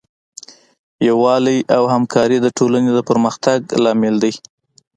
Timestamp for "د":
2.41-2.47, 2.93-2.99